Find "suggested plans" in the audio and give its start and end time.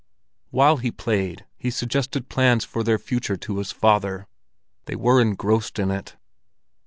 1.69-2.65